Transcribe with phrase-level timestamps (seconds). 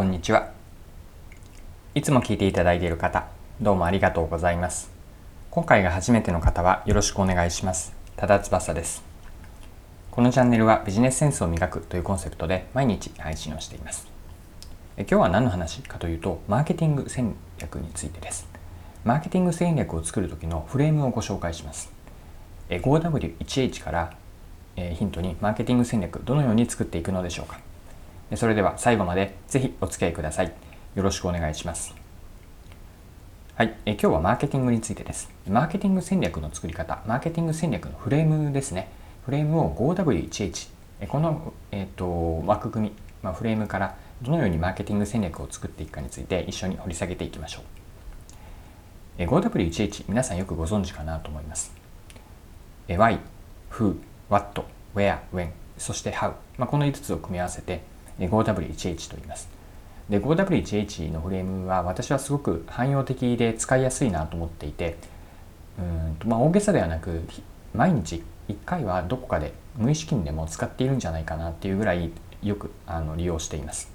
[0.00, 0.50] こんにちは。
[1.94, 3.26] いつも聞いていただいている方、
[3.60, 4.90] どうもありがとうございます。
[5.50, 7.92] 今回が初めての方はよろしくお願いします。
[8.16, 9.02] ただ翼です。
[10.10, 14.08] このチャンネルはビジネスセンスを磨くというコンセプトで毎日配信をしています。
[14.96, 18.48] え今日は何の話かというと、マーケティング戦略についてです。
[19.04, 21.92] マーケティング戦略を作る時のフレームをご紹介します。
[22.70, 24.14] 5W1H から
[24.76, 27.60] ヒントにマーケティング戦略どのように作っていくのでしょうか。
[28.36, 30.52] それでは最後までぜひお付き合いください。
[30.94, 31.94] よろしくお願いします。
[33.56, 35.30] はい、え今日はマーケティングについてです。
[35.48, 38.88] マーケティング戦略の作り方、マーケティング戦略のフレームですね。
[39.26, 40.68] フレームを 5W1H、
[41.08, 47.62] この、えーと、枠組み、まあ、フレームからどのようにマーケティング戦略を作っていくかについて一緒に掘り下げていきましょ
[49.18, 49.22] う。
[49.22, 51.74] 5W1H、皆さんよくご存知かなと思います。
[52.88, 53.18] Why、
[53.72, 53.96] Who、
[54.30, 54.62] What、
[54.94, 57.82] Where、When、そして How、まあ、この5つを組み合わせて
[58.28, 59.48] 5W1H と言います。
[60.08, 64.96] で 5W1H のフレームは私はすごく汎用的で使いやすいなと思っていて
[65.78, 65.82] う
[66.12, 67.22] んと、まあ、大げさではなく
[67.74, 72.10] 毎日1回はどこかで無意識にでも使っているんじゃないかなっていうぐらい
[72.42, 73.92] よくあの利用しています。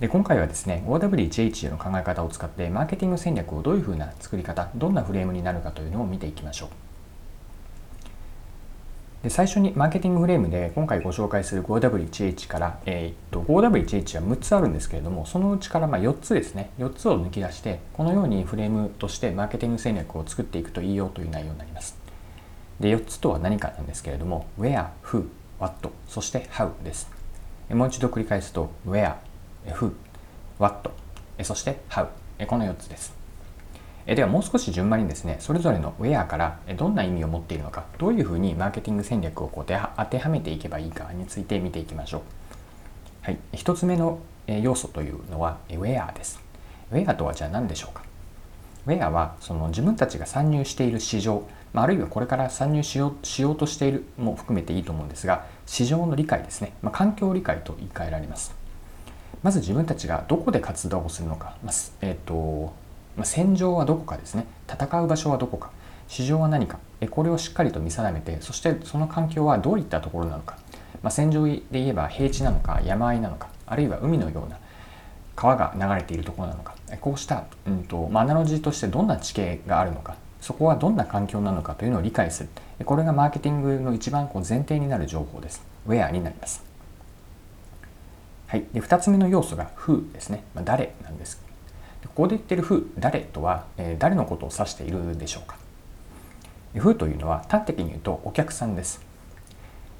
[0.00, 6.87] で今回はですね 5W1H の考え方を使ってマーケティング戦略をどういうふうな作り方どんなフレームになるかというのを見ていきましょう。
[9.22, 16.70] で最初にマーケティングフレームで今回ご紹介する 5W1H から、えー、と 5W1H は6つあるんですけれどもそのうちからま4つですね。
[16.78, 21.98] 4つを抜き出してこのようにフレームとしてマーケティング戦略を作っていくといいよという内容になります。
[22.78, 25.26] で4つとは何かなんですけれども Where, Who,
[25.58, 27.10] What そして How です。
[27.70, 29.16] もう一度繰り返すと Where,
[29.66, 29.94] Who,
[30.60, 30.90] What
[31.42, 32.06] そして How
[32.46, 33.17] この4つです。
[34.14, 42.22] ではもう少し順番にですねそれぞれのウェアからどんな意味を持っているのかどういうふうにマーケティング戦略をこう当てはめていけばいいかについて見ていきましょう、
[43.22, 46.40] はい、1つ目の要素というのはウェアです。
[46.90, 48.02] ウェアとはじゃあ何でしょうか？
[48.86, 58.54] ウェアはその自分たちが参入している市場あるいはこれから参入しようしようとしているも含めていいと思うんですが市場の理解ですね、まあ、環境理解と言い換えられます。
[59.42, 62.72] まず自分たちがどこで活動をするのか、まあ、えっ、ー、と
[63.18, 64.46] まあ、戦場はどこかですね。
[64.66, 65.70] 戦う場所はどこか。
[66.06, 66.78] 市場は何か。
[67.10, 70.56] これをしっかりと見定めてそしてその環境はどういったところなのか、
[71.02, 74.58] まあ、戦場で言えば平地なのか山あいなのかあるいは海のような
[75.36, 76.74] 川が流れているところなのか。
[77.00, 80.16] こうした、うんとまあ、アナロジーとしてどんな地形があるのか。
[80.40, 82.48] そこはどんな環境なのかというのを理解する。
[82.84, 85.62] これがマーケティングの一番こう前提になる情報です。
[85.86, 86.64] ウェアになります。
[88.46, 91.47] はい、で2つ目の要素が Who ですね、まあ、誰なんです。
[92.18, 95.56] ここで言ってる who 誰とは、え誰のことを指しているでしょうか。
[96.74, 99.00] who というのは端的に言うとお客さんです。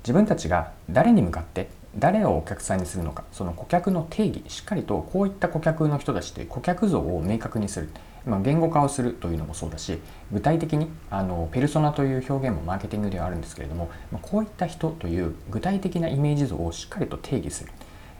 [0.02, 7.88] 自分たちが誰に向かって誰をお客さんにするのかその顧客の定義しっかりとこういった顧客の人たちという顧客像を明確にする、
[8.26, 9.98] まあ、言語化をするというのもそうだし
[10.32, 17.70] 具体的にあのペルソナという表現もマーケティングではあるんですけれども、まあ、こういった人という具体的なイメージ像をしっかりと定義する。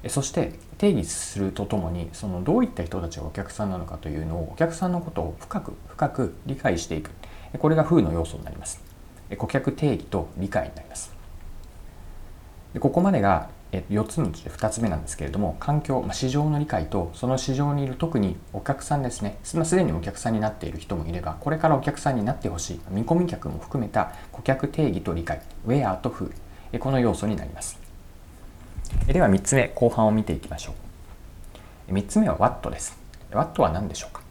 [0.07, 7.11] そして定義するとともにそのどういった人たちがお客さんなのかというのをお客さんのことを深く深く理解していく。
[7.59, 8.81] これが風の要素になります。
[9.37, 11.13] 顧客定義と理解になります。
[12.75, 19.39] でここまでが4つのうち2つ目なんですけれども環境、市場の理解とその市場にいる特にお客さんですね。
[19.43, 22.81] すでにお客さんになっている人もいればこれからお客さんになってほしい。
[22.91, 25.43] 見込み客も含めた顧客定義と理解。
[25.67, 26.31] ウェアと風。
[26.79, 27.88] この要素になります。
[29.07, 30.75] では3つ目後半を見ていきましょ
[31.89, 31.93] う。
[31.93, 32.99] 3つ目は Watt です。
[33.31, 34.23] Watt は何でしょうか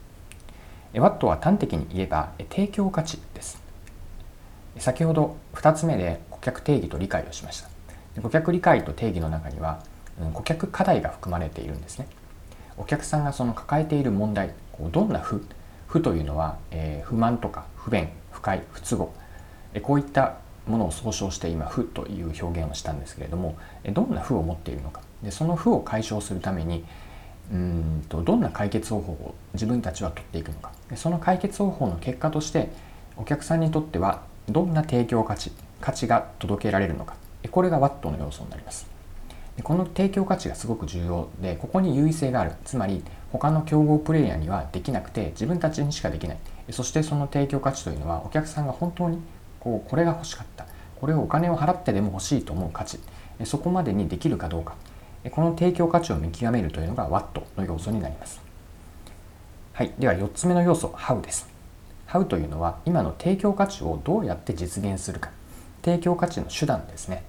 [0.93, 3.61] ?Watt は端的に言えば提供価値です。
[4.77, 8.21] 先ほど2つ目で顧客定義と理解をしました。
[8.21, 9.79] 顧客理解と定義の中には
[10.33, 12.07] 顧客課題が含まれているんですね。
[12.77, 14.53] お客さんがその抱えている問題
[14.91, 15.43] どんな負？
[15.87, 19.13] 負というのは、え、不満とか不便不快不都合。
[19.81, 23.57] こういったものを総称して今負という表現をしたんですけれども
[23.93, 25.01] どんな負を持っているのか。
[25.23, 26.85] でその負を解消するために
[27.51, 30.71] うんとどんな解決方法を自分たちは取っていくのか。
[30.89, 32.69] でその解決方法の結果として
[33.15, 35.51] お客さんにとってはどんな提供価値
[35.81, 37.15] 価値が届けられるのか。
[37.51, 38.87] これがワットの要素になります。
[39.55, 42.51] でこの提供価値がすごく重要でここに優位性がある。
[42.65, 46.37] つまり他の競合プレイヤーにはできなくて自分たちにしかできない。
[46.71, 49.19] そしてその提供価値というのはお客さんが本当に
[49.59, 50.65] こうこれが欲しかった。
[50.99, 52.99] これをお金を払ってでも欲しいと思う価値。
[53.43, 54.75] そこまでにできるかどうか。
[55.31, 58.41] この提供価値を見極めるというのが WAT の要素になります。
[59.73, 59.93] はい。
[59.99, 61.47] では4つ目の要素 How です。
[62.07, 65.29] How というのは今の提供価値をどうやって実現するか。
[65.83, 67.23] 提供価値の手段ですね。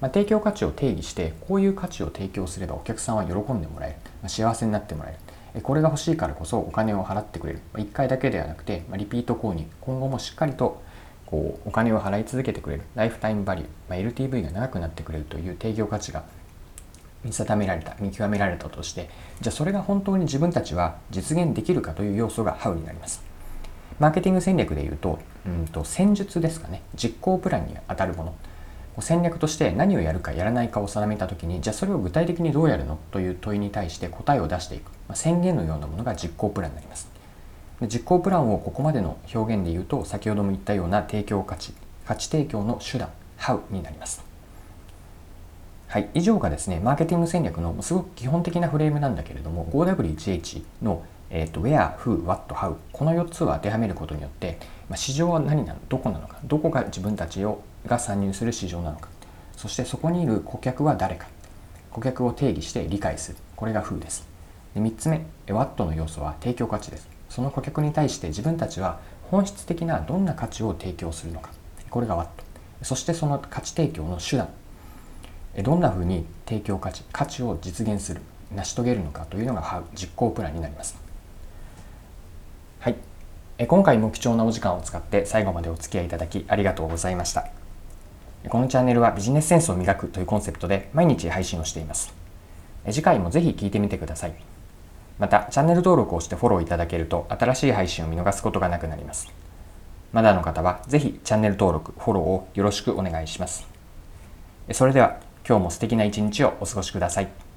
[0.00, 5.18] まあ、提供価値を定義してこういう価値を提供すればお客さんは喜んでもらえる、まあ、幸せになってもらえ
[5.54, 5.62] る。
[5.62, 7.60] これが欲しいからこそお金を払ってくれる。
[7.74, 9.64] 1回だけではなくて、ま、リピート購入。
[9.80, 10.82] 今後もしっかりと
[11.28, 16.24] こうお金を払い続けてくれるライフタイムバリュー、まあ、LTV が長くなってくれるという提供価値が
[17.22, 19.10] 見定められた見極められたとして
[19.42, 23.22] じゃあそれが本当に自分たちは実現できるかという要素が How になります。
[23.98, 26.80] マーケティング戦略でいうとうんと戦術ですかね。
[26.94, 28.34] 実行プランに当たるもの。
[29.00, 32.98] 戦略として何をやるかやらないかを定めた時にじゃあそれを具体的にどうやるの？
[33.10, 37.17] という問いに対して答えを出していく、まあ、宣言のようなものが実行プランになります。
[37.82, 41.72] 実行プランをここまでの表現で言うと先ほども言ったような提供価値
[42.06, 44.28] 価値提供の手段 How になります
[45.88, 54.58] はい、以上がですね、マーケティング戦略のすごく基本的なフレームなんだけれども、5W1H の、えーと、Where、Who、What、How、この4つを当てはめることによって、
[54.90, 59.08] まあ、市場は何なのどこなのか、どこが自分たちをが参入する市場なのか、
[59.56, 61.26] そしてそこにいる顧客は誰か、
[61.90, 63.38] 顧客を定義して理解する。
[63.56, 64.28] これが Who です。
[64.74, 67.17] で3つ目、What の要素は提供価値です。
[67.28, 71.50] その顧客に対して自分たちは本質的などんな価値を提供するのか。
[71.90, 72.30] これが What。
[72.82, 74.48] そしてその価値提供の手段、
[75.62, 78.20] どんなふうに提供価値価値を実現する
[78.54, 80.96] 成し遂げるのかというのが実行プランになります。
[82.80, 82.96] はい。
[83.66, 87.48] 今回も貴重なお時間を使って最後までお付き合いいただきありがとうございました。
[88.48, 92.14] このチャンネルはビジネスセンスを磨くというコンセプトで毎日配信をしています。
[92.86, 94.47] 次回もぜひ聞いてみてください。
[95.18, 99.32] またチャンネル登録をしてフォローいただけると新しい配信を見逃すことがなくなります
[100.12, 103.66] まだの方はぜひチャンネル登録フォローをよろしくお願いします
[104.72, 107.47] それでは今日も素敵な一日をお過ごしください。